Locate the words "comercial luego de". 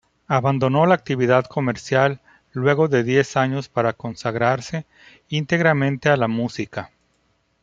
1.45-3.03